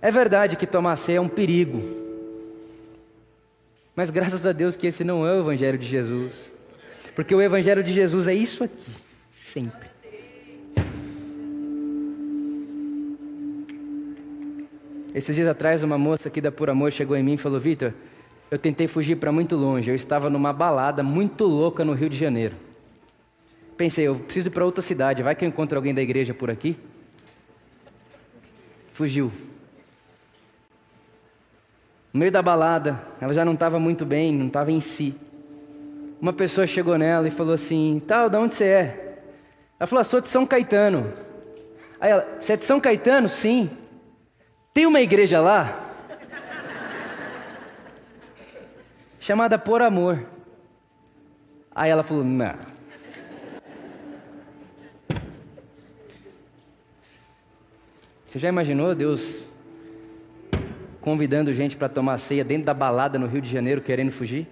[0.00, 1.82] é verdade que tomar ceia é um perigo.
[3.94, 6.32] Mas graças a Deus que esse não é o evangelho de Jesus.
[7.14, 8.92] Porque o evangelho de Jesus é isso aqui,
[9.30, 9.95] sempre.
[15.16, 17.90] Esses dias atrás, uma moça aqui da Por Amor chegou em mim e falou: Vitor,
[18.50, 19.88] eu tentei fugir para muito longe.
[19.88, 22.54] Eu estava numa balada muito louca no Rio de Janeiro.
[23.78, 25.22] Pensei, eu preciso ir para outra cidade.
[25.22, 26.76] Vai que eu encontro alguém da igreja por aqui.
[28.92, 29.32] Fugiu.
[32.12, 35.14] No meio da balada, ela já não estava muito bem, não estava em si.
[36.20, 39.18] Uma pessoa chegou nela e falou assim: Tal, de onde você é?
[39.80, 41.10] Ela falou: ah, Sou de São Caetano.
[41.98, 43.30] Aí ela: Você é de São Caetano?
[43.30, 43.70] Sim.
[44.76, 45.74] Tem uma igreja lá
[49.18, 50.22] chamada Por Amor.
[51.74, 52.54] Aí ela falou: Não.
[58.28, 59.44] Você já imaginou Deus
[61.00, 64.46] convidando gente para tomar ceia dentro da balada no Rio de Janeiro, querendo fugir?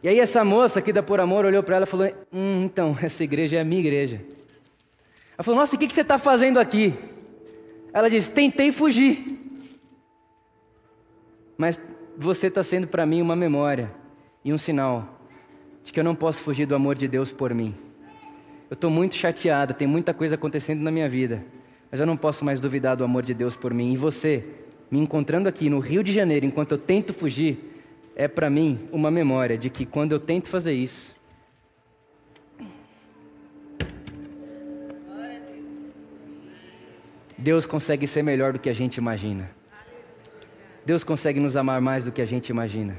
[0.00, 2.96] E aí essa moça aqui da Por Amor olhou para ela e falou: Hum, então,
[3.02, 4.20] essa igreja é a minha igreja.
[5.36, 6.94] Ela falou: Nossa, o que, que você está fazendo aqui?
[7.92, 9.38] Ela disse: Tentei fugir.
[11.56, 11.78] Mas
[12.16, 13.90] você está sendo para mim uma memória
[14.44, 15.20] e um sinal
[15.84, 17.74] de que eu não posso fugir do amor de Deus por mim.
[18.70, 21.44] Eu estou muito chateada, tem muita coisa acontecendo na minha vida,
[21.90, 23.92] mas eu não posso mais duvidar do amor de Deus por mim.
[23.92, 24.44] E você,
[24.90, 27.58] me encontrando aqui no Rio de Janeiro, enquanto eu tento fugir,
[28.16, 31.11] é para mim uma memória de que quando eu tento fazer isso,
[37.42, 39.50] Deus consegue ser melhor do que a gente imagina.
[40.86, 42.96] Deus consegue nos amar mais do que a gente imagina.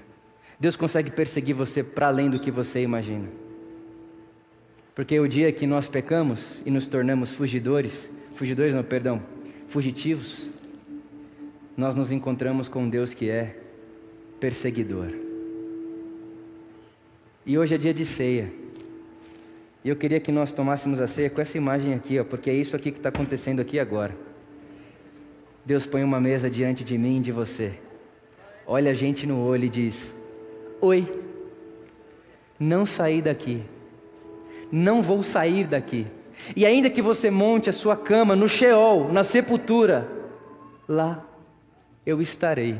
[0.59, 3.29] Deus consegue perseguir você para além do que você imagina.
[4.93, 9.21] Porque o dia que nós pecamos e nos tornamos fugidores, fugidores não, perdão,
[9.69, 10.49] fugitivos,
[11.77, 13.55] nós nos encontramos com Deus que é
[14.41, 15.07] perseguidor.
[17.45, 18.51] E hoje é dia de ceia.
[19.85, 22.53] E eu queria que nós tomássemos a ceia com essa imagem aqui, ó, porque é
[22.53, 24.32] isso aqui que está acontecendo aqui agora.
[25.65, 27.73] Deus põe uma mesa diante de mim e de você.
[28.67, 30.13] Olha a gente no olho e diz:
[30.81, 31.07] Oi,
[32.59, 33.63] não saí daqui.
[34.71, 36.07] Não vou sair daqui.
[36.55, 40.07] E ainda que você monte a sua cama no Sheol, na sepultura,
[40.87, 41.23] lá
[42.05, 42.77] eu estarei,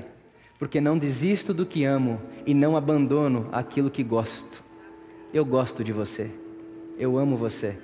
[0.59, 4.61] porque não desisto do que amo e não abandono aquilo que gosto.
[5.33, 6.29] Eu gosto de você,
[6.97, 7.75] eu amo você.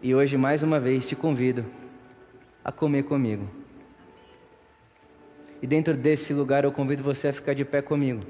[0.00, 1.64] E hoje, mais uma vez, te convido
[2.64, 3.57] a comer comigo.
[5.60, 8.22] E dentro desse lugar eu convido você a ficar de pé comigo.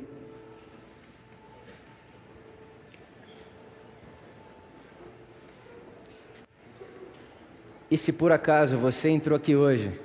[7.90, 9.98] E se por acaso você entrou aqui hoje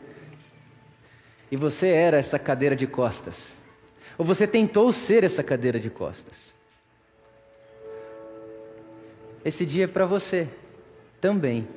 [1.52, 3.36] e você era essa cadeira de costas,
[4.18, 6.54] ou você tentou ser essa cadeira de costas,
[9.44, 10.48] esse dia é para você
[11.20, 11.68] também.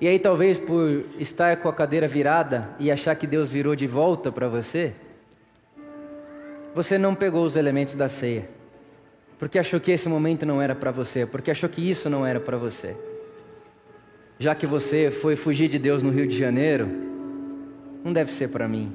[0.00, 3.86] E aí, talvez por estar com a cadeira virada e achar que Deus virou de
[3.86, 4.92] volta para você,
[6.74, 8.48] você não pegou os elementos da ceia,
[9.38, 12.40] porque achou que esse momento não era para você, porque achou que isso não era
[12.40, 12.96] para você.
[14.38, 16.88] Já que você foi fugir de Deus no Rio de Janeiro,
[18.02, 18.92] não deve ser para mim.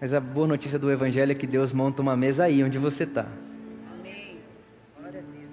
[0.00, 3.04] Mas a boa notícia do Evangelho é que Deus monta uma mesa aí onde você
[3.04, 3.26] está.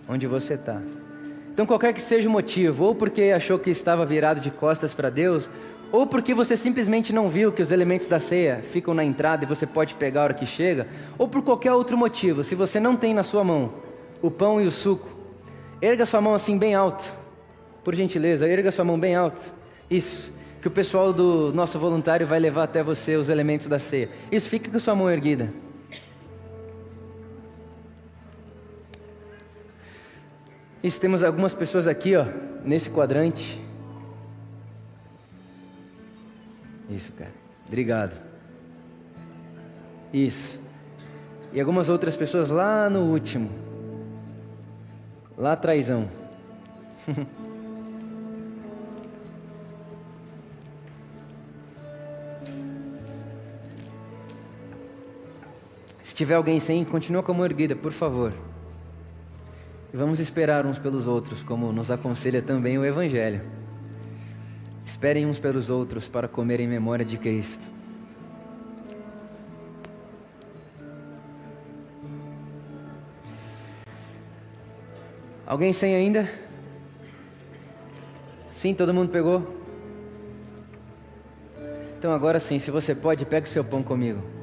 [0.09, 0.81] Onde você está.
[1.61, 5.11] Então, qualquer que seja o motivo, ou porque achou que estava virado de costas para
[5.11, 5.47] Deus,
[5.91, 9.47] ou porque você simplesmente não viu que os elementos da ceia ficam na entrada e
[9.47, 10.87] você pode pegar a hora que chega,
[11.19, 13.73] ou por qualquer outro motivo, se você não tem na sua mão
[14.23, 15.07] o pão e o suco,
[15.79, 17.13] erga sua mão assim bem alto,
[17.83, 19.53] por gentileza, erga sua mão bem alto.
[19.87, 20.33] Isso,
[20.63, 24.09] que o pessoal do nosso voluntário vai levar até você os elementos da ceia.
[24.31, 25.53] Isso, fica com sua mão erguida.
[30.83, 32.25] Isso, temos algumas pessoas aqui, ó,
[32.65, 33.61] nesse quadrante.
[36.89, 37.31] Isso, cara.
[37.67, 38.19] Obrigado.
[40.11, 40.59] Isso.
[41.53, 43.49] E algumas outras pessoas lá no último.
[45.37, 46.09] Lá atrásão.
[56.03, 58.33] Se tiver alguém sem, continua com a mão erguida, por favor.
[59.93, 63.41] E vamos esperar uns pelos outros, como nos aconselha também o Evangelho.
[64.85, 67.65] Esperem uns pelos outros para comer em memória de Cristo.
[75.45, 76.29] Alguém sem ainda?
[78.47, 79.59] Sim, todo mundo pegou?
[81.97, 84.40] Então agora sim, se você pode, pegue o seu pão comigo.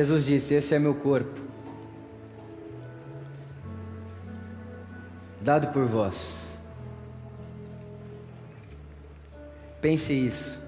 [0.00, 1.38] Jesus disse: Esse é meu corpo,
[5.42, 6.38] dado por vós.
[9.78, 10.58] Pense isso.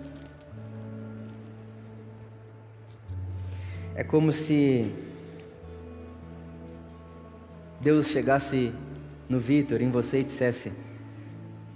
[3.95, 4.93] É como se
[7.81, 8.71] Deus chegasse
[9.31, 10.71] no Vitor, em você e dissesse: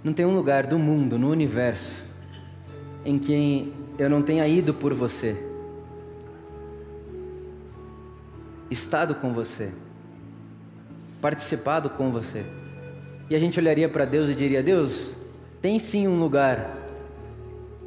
[0.03, 2.03] Não tem um lugar do mundo, no universo,
[3.03, 5.56] em que eu não tenha ido por você.
[8.69, 9.71] Estado com você,
[11.21, 12.45] participado com você.
[13.29, 14.93] E a gente olharia para Deus e diria: Deus,
[15.61, 16.75] tem sim um lugar,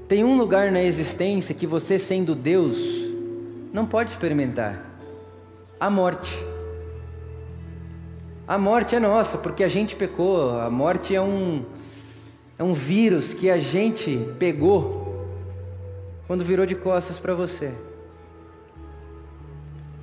[0.08, 2.76] tem um lugar na existência que você, sendo Deus,
[3.72, 4.84] não pode experimentar:
[5.78, 6.36] a morte.
[8.46, 11.64] A morte é nossa, porque a gente pecou, a morte é um,
[12.58, 15.24] é um vírus que a gente pegou
[16.26, 17.72] quando virou de costas para você.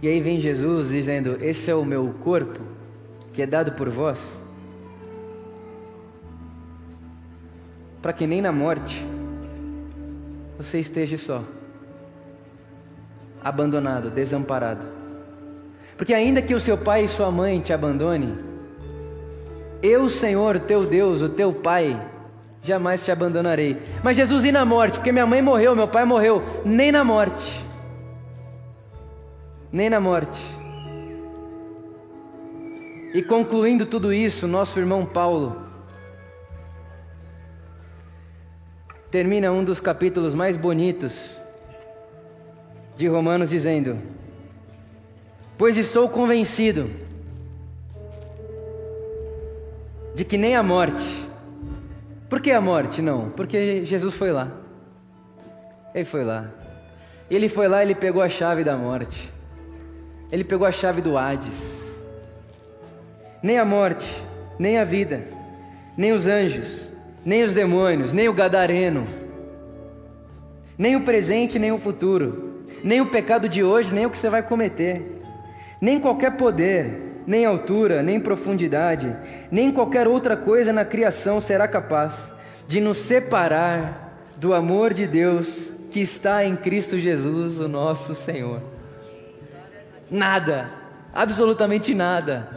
[0.01, 2.59] E aí vem Jesus dizendo: Esse é o meu corpo,
[3.33, 4.19] que é dado por vós,
[8.01, 9.03] para que nem na morte
[10.57, 11.43] você esteja só,
[13.43, 14.85] abandonado, desamparado.
[15.97, 18.35] Porque ainda que o seu pai e sua mãe te abandone,
[19.81, 21.99] eu, Senhor, teu Deus, o teu Pai,
[22.61, 23.77] jamais te abandonarei.
[24.03, 24.95] Mas Jesus, e na morte?
[24.95, 27.66] Porque minha mãe morreu, meu pai morreu, nem na morte
[29.77, 30.41] nem na morte.
[33.13, 35.67] E concluindo tudo isso, nosso irmão Paulo
[39.11, 41.37] termina um dos capítulos mais bonitos
[42.97, 43.99] de Romanos dizendo:
[45.59, 46.89] Pois estou convencido
[50.15, 51.27] de que nem a morte.
[52.27, 52.99] Por que a morte?
[52.99, 54.51] Não, porque Jesus foi lá.
[55.93, 56.49] Ele foi lá.
[57.29, 59.36] Ele foi lá, ele pegou a chave da morte.
[60.31, 61.77] Ele pegou a chave do Hades.
[63.41, 64.23] Nem a morte,
[64.59, 65.23] nem a vida,
[65.95, 66.81] nem os anjos,
[67.23, 69.05] nem os demônios, nem o gadareno,
[70.77, 74.29] nem o presente, nem o futuro, nem o pecado de hoje, nem o que você
[74.29, 75.21] vai cometer,
[75.79, 79.15] nem qualquer poder, nem altura, nem profundidade,
[79.51, 82.31] nem qualquer outra coisa na criação será capaz
[82.67, 88.76] de nos separar do amor de Deus que está em Cristo Jesus, o nosso Senhor.
[90.09, 90.69] Nada,
[91.13, 92.47] absolutamente nada.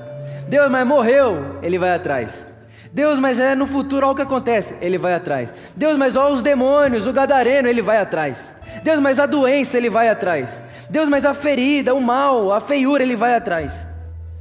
[0.48, 2.46] Deus, mas morreu, ele vai atrás.
[2.92, 5.48] Deus, mas é no futuro, olha o que acontece, ele vai atrás.
[5.76, 8.38] Deus, mas olha os demônios, o gadareno, ele vai atrás.
[8.82, 10.50] Deus, mas a doença, ele vai atrás.
[10.88, 13.72] Deus, mas a ferida, o mal, a feiura, ele vai atrás.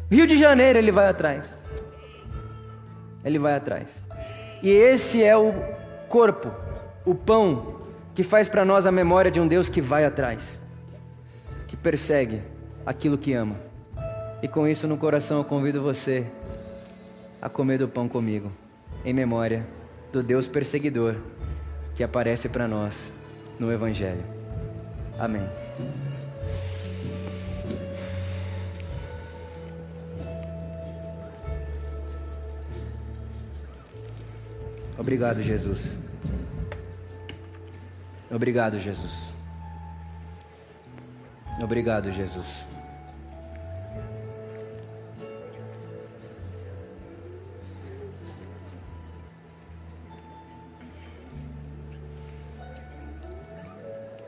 [0.09, 1.45] Rio de Janeiro, ele vai atrás.
[3.23, 3.87] Ele vai atrás.
[4.63, 5.53] E esse é o
[6.07, 6.51] corpo,
[7.05, 7.79] o pão
[8.15, 10.59] que faz para nós a memória de um Deus que vai atrás,
[11.67, 12.41] que persegue
[12.89, 13.55] aquilo que ama.
[14.41, 16.25] E com isso no coração eu convido você
[17.39, 18.51] a comer do pão comigo,
[19.05, 19.63] em memória
[20.11, 21.15] do Deus perseguidor
[21.95, 22.95] que aparece para nós
[23.59, 24.23] no Evangelho.
[25.19, 25.47] Amém.
[34.97, 35.95] Obrigado, Jesus.
[38.31, 39.11] Obrigado, Jesus.
[41.61, 42.68] Obrigado, Jesus.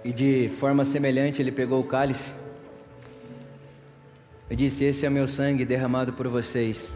[0.03, 2.31] E de forma semelhante ele pegou o cálice
[4.49, 6.91] e disse: Esse é o meu sangue derramado por vocês.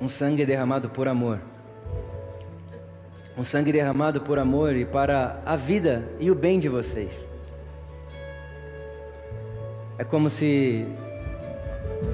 [0.00, 1.40] Um sangue derramado por amor.
[3.36, 7.26] Um sangue derramado por amor e para a vida e o bem de vocês.
[9.98, 10.86] É como se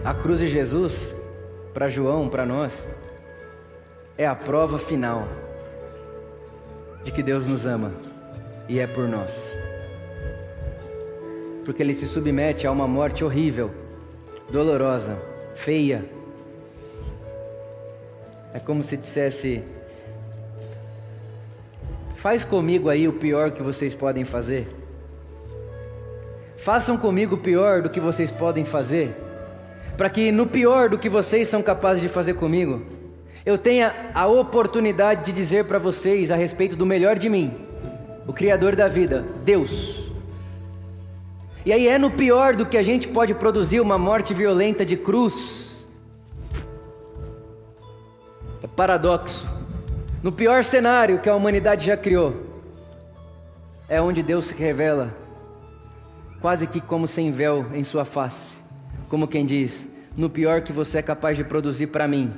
[0.05, 1.15] a cruz de Jesus,
[1.75, 2.73] para João, para nós,
[4.17, 5.29] é a prova final
[7.05, 7.93] de que Deus nos ama
[8.69, 9.37] e é por nós.
[11.65, 13.71] Porque ele se submete a uma morte horrível,
[14.51, 15.19] dolorosa,
[15.55, 16.05] feia.
[18.53, 19.63] É como se dissesse:
[22.15, 24.69] Faz comigo aí o pior que vocês podem fazer.
[26.57, 29.17] Façam comigo o pior do que vocês podem fazer,
[29.97, 32.83] para que no pior do que vocês são capazes de fazer comigo,
[33.51, 37.53] eu tenha a oportunidade de dizer para vocês a respeito do melhor de mim,
[38.27, 39.97] o Criador da vida, Deus.
[41.67, 44.97] E aí é no pior do que a gente pode produzir uma morte violenta de
[44.97, 45.69] cruz.
[48.63, 49.47] É paradoxo.
[50.23, 52.35] No pior cenário que a humanidade já criou,
[53.89, 55.13] é onde Deus se revela,
[56.41, 58.59] quase que como sem véu em sua face,
[59.09, 62.33] como quem diz: no pior que você é capaz de produzir para mim,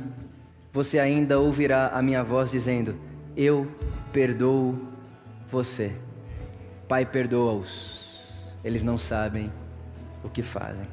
[0.72, 2.94] você ainda ouvirá a minha voz dizendo:
[3.36, 3.66] Eu
[4.12, 4.78] perdoo
[5.50, 5.92] você.
[6.88, 8.00] Pai, perdoa-os.
[8.64, 9.52] Eles não sabem
[10.24, 10.86] o que fazem.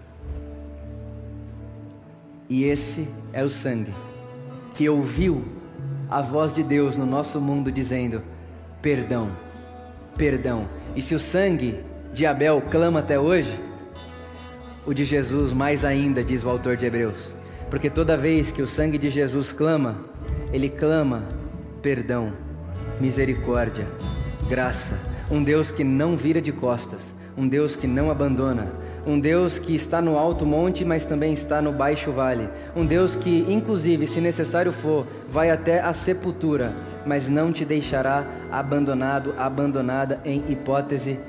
[2.50, 3.94] E esse é o sangue
[4.76, 5.46] que ouviu
[6.10, 8.22] a voz de Deus no nosso mundo dizendo:
[8.82, 9.32] Perdão,
[10.18, 10.68] perdão.
[10.96, 11.80] E se o sangue
[12.14, 13.58] de Abel clama até hoje,
[14.86, 17.39] o de Jesus mais ainda, diz o autor de Hebreus.
[17.70, 19.98] Porque toda vez que o sangue de Jesus clama,
[20.52, 21.24] ele clama
[21.82, 22.34] perdão,
[23.00, 23.88] misericórdia,
[24.50, 24.98] graça.
[25.32, 27.02] Um Deus que não vira de costas,
[27.38, 28.68] um Deus que não abandona,
[29.06, 33.16] um Deus que está no alto monte, mas também está no baixo vale, um Deus
[33.16, 36.74] que, inclusive, se necessário for, vai até a sepultura,
[37.06, 41.20] mas não te deixará abandonado, abandonada em hipótese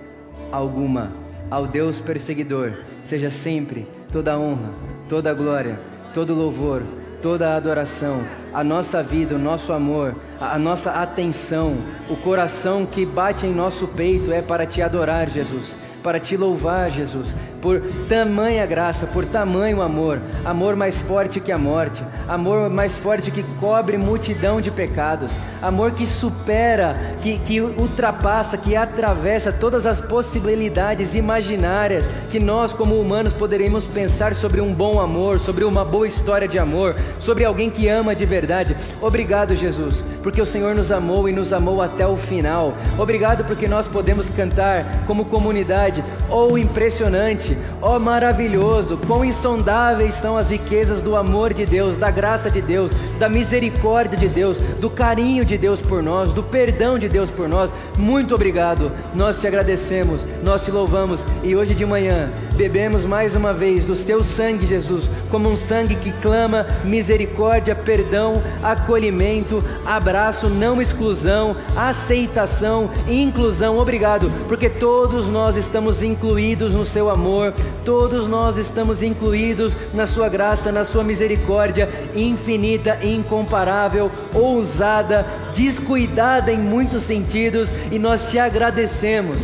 [0.50, 1.12] alguma.
[1.50, 2.72] Ao Deus perseguidor,
[3.04, 4.70] seja sempre toda honra,
[5.08, 5.78] toda glória
[6.12, 6.82] todo louvor,
[7.20, 11.76] toda adoração, a nossa vida, o nosso amor, a nossa atenção,
[12.08, 16.90] o coração que bate em nosso peito é para te adorar, Jesus para te louvar,
[16.90, 22.96] Jesus, por tamanha graça, por tamanho amor, amor mais forte que a morte, amor mais
[22.96, 25.30] forte que cobre multidão de pecados,
[25.60, 32.98] amor que supera, que, que ultrapassa, que atravessa todas as possibilidades imaginárias que nós, como
[32.98, 37.70] humanos, poderíamos pensar sobre um bom amor, sobre uma boa história de amor, sobre alguém
[37.70, 38.76] que ama de verdade.
[39.00, 42.74] Obrigado, Jesus, porque o Senhor nos amou e nos amou até o final.
[42.98, 45.89] Obrigado porque nós podemos cantar como comunidade,
[46.28, 52.50] oh impressionante, oh maravilhoso, quão insondáveis são as riquezas do amor de Deus, da graça
[52.50, 57.08] de Deus, da misericórdia de Deus, do carinho de Deus por nós, do perdão de
[57.08, 57.70] Deus por nós.
[57.98, 58.92] Muito obrigado.
[59.14, 62.30] Nós te agradecemos, nós te louvamos e hoje de manhã
[62.60, 68.42] bebemos mais uma vez do teu sangue, Jesus, como um sangue que clama misericórdia, perdão,
[68.62, 73.78] acolhimento, abraço, não exclusão, aceitação, inclusão.
[73.78, 80.28] Obrigado, porque todos nós estamos incluídos no seu amor, todos nós estamos incluídos na sua
[80.28, 85.24] graça, na sua misericórdia infinita, incomparável, ousada,
[85.56, 89.38] descuidada em muitos sentidos, e nós te agradecemos.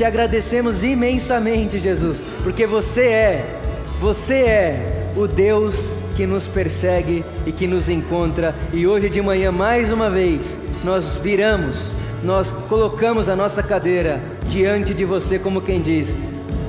[0.00, 3.60] Te agradecemos imensamente, Jesus, porque você é,
[4.00, 5.74] você é o Deus
[6.16, 8.54] que nos persegue e que nos encontra.
[8.72, 11.76] E hoje de manhã, mais uma vez, nós viramos,
[12.24, 16.08] nós colocamos a nossa cadeira diante de você, como quem diz: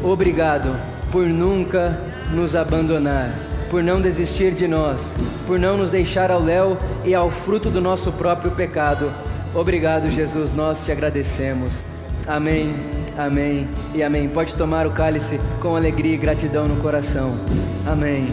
[0.03, 0.77] Obrigado
[1.09, 2.01] por nunca
[2.33, 3.33] nos abandonar,
[3.69, 4.99] por não desistir de nós,
[5.47, 9.09] por não nos deixar ao léu e ao fruto do nosso próprio pecado.
[9.55, 11.71] Obrigado, Jesus, nós te agradecemos.
[12.27, 12.75] Amém,
[13.25, 14.27] amém e amém.
[14.29, 17.37] Pode tomar o cálice com alegria e gratidão no coração.
[17.85, 18.27] Amém.